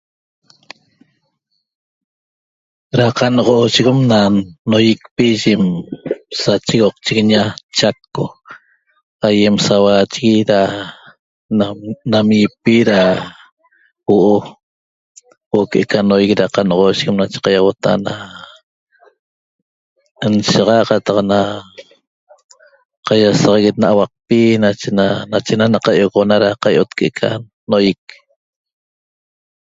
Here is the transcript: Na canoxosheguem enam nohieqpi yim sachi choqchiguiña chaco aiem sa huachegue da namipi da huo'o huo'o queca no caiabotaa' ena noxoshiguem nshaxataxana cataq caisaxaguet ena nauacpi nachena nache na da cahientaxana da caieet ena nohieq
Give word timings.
Na 2.97 3.05
canoxosheguem 3.17 3.99
enam 4.07 4.33
nohieqpi 4.69 5.25
yim 5.43 5.63
sachi 6.41 6.73
choqchiguiña 6.81 7.41
chaco 7.77 8.25
aiem 9.27 9.55
sa 9.65 9.75
huachegue 9.83 10.41
da 10.51 10.59
namipi 12.13 12.75
da 12.89 13.01
huo'o 14.05 14.37
huo'o 15.49 15.69
queca 15.71 15.99
no 16.09 16.13
caiabotaa' 16.19 16.63
ena 16.63 16.69
noxoshiguem 16.69 17.17
nshaxataxana 20.31 21.39
cataq 21.49 21.65
caisaxaguet 23.07 23.75
ena 23.77 23.87
nauacpi 23.89 24.39
nachena 24.63 25.05
nache 25.31 25.53
na 25.55 25.65
da 25.73 25.83
cahientaxana 25.85 26.43
da 26.43 26.49
caieet 26.63 26.91
ena 27.07 27.29
nohieq 27.71 28.03